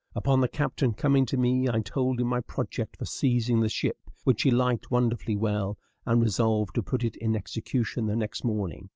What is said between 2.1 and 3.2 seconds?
him my project for